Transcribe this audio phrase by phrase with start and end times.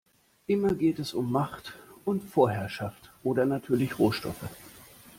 [0.47, 4.49] Immer geht es um Macht und Vorherschaft oder natürlich Rohstoffe.